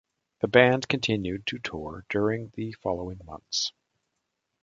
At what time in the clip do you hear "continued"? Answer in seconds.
0.87-1.45